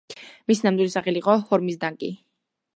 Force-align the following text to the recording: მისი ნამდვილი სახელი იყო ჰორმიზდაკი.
მისი 0.51 0.65
ნამდვილი 0.67 0.95
სახელი 0.95 1.23
იყო 1.23 1.37
ჰორმიზდაკი. 1.53 2.13